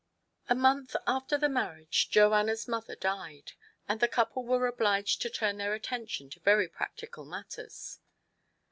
[0.49, 0.53] ii.
[0.53, 3.51] A MONTH after the marriage Joanna's mother died,
[3.87, 7.99] and the couple were obliged to turn theii attention to very practical matters.